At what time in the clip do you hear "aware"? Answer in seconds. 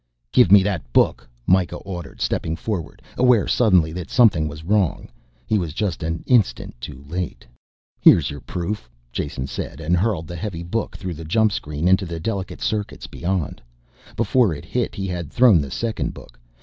3.19-3.47